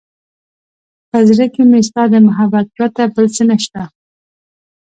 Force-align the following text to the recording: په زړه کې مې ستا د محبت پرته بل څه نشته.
په 1.09 1.17
زړه 1.29 1.45
کې 1.53 1.61
مې 1.69 1.81
ستا 1.87 2.03
د 2.13 2.15
محبت 2.27 2.65
پرته 2.75 3.03
بل 3.13 3.25
څه 3.35 3.43
نشته. 3.49 3.81